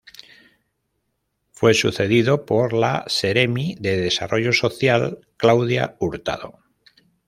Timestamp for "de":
3.79-3.97